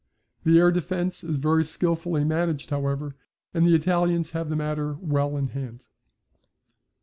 The 0.43 0.57
air 0.57 0.71
defence 0.71 1.23
is 1.23 1.37
very 1.37 1.63
skilfully 1.63 2.23
managed 2.23 2.71
however, 2.71 3.13
and 3.53 3.67
the 3.67 3.75
Italians 3.75 4.31
have 4.31 4.49
the 4.49 4.55
matter 4.55 4.93
well 4.99 5.37
in 5.37 5.49
hand. 5.49 5.85